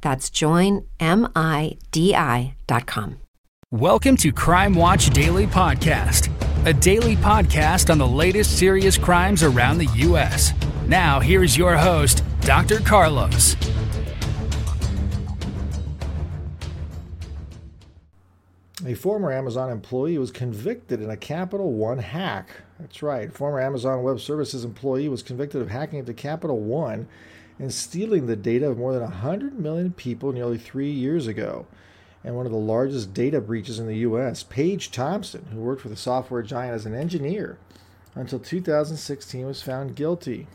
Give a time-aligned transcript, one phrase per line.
[0.00, 0.86] That's joinmidi.com.
[3.72, 6.28] Welcome to Crime Watch Daily Podcast,
[6.66, 10.52] a daily podcast on the latest serious crimes around the U.S.
[10.88, 12.80] Now, here's your host, Dr.
[12.80, 13.54] Carlos.
[18.84, 22.48] A former Amazon employee was convicted in a Capital One hack.
[22.80, 23.32] That's right.
[23.32, 27.06] Former Amazon Web Services employee was convicted of hacking into Capital One
[27.60, 31.66] and stealing the data of more than 100 million people nearly three years ago.
[32.24, 34.42] And one of the largest data breaches in the U.S.
[34.42, 37.58] Paige Thompson, who worked for the software giant as an engineer
[38.14, 40.46] until 2016, was found guilty.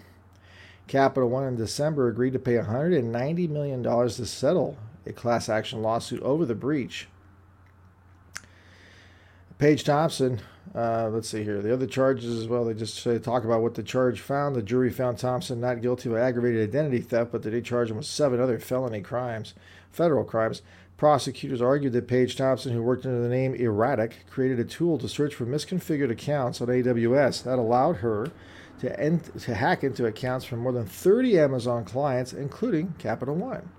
[0.87, 6.21] Capital One in December agreed to pay $190 million to settle a class action lawsuit
[6.23, 7.07] over the breach.
[9.59, 10.41] Paige Thompson,
[10.75, 11.61] uh, let's see here.
[11.61, 14.55] The other charges as well, they just say, talk about what the charge found.
[14.55, 17.97] The jury found Thompson not guilty of aggravated identity theft, but they did charge him
[17.97, 19.53] with seven other felony crimes,
[19.89, 20.61] federal crimes.
[20.97, 25.07] Prosecutors argued that Paige Thompson, who worked under the name Erratic, created a tool to
[25.07, 28.27] search for misconfigured accounts on AWS that allowed her
[28.79, 33.69] to, to hack into accounts from more than 30 Amazon clients, including Capital One,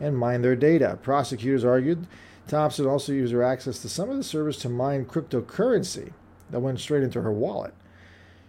[0.00, 0.98] and mine their data.
[1.02, 2.08] Prosecutors argued
[2.48, 6.12] Thompson also used her access to some of the servers to mine cryptocurrency
[6.52, 7.74] that went straight into her wallet.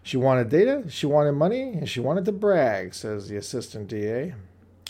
[0.04, 4.34] She wanted data, she wanted money, and she wanted to brag, says the assistant DA,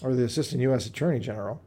[0.01, 0.88] or the assistant U.S.
[0.88, 1.62] Attorney General.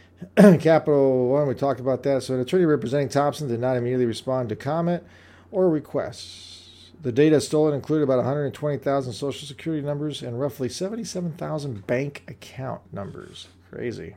[0.36, 2.24] Capital One, we talked about that.
[2.24, 5.04] So, an attorney representing Thompson did not immediately respond to comment
[5.52, 6.90] or requests.
[7.00, 13.46] The data stolen included about 120,000 social security numbers and roughly 77,000 bank account numbers.
[13.70, 14.16] Crazy.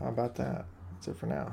[0.00, 0.64] How about that?
[0.94, 1.52] That's it for now.